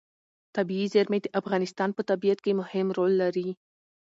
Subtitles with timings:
[0.55, 3.49] طبیعي زیرمې د افغانستان په طبیعت کې مهم رول لري.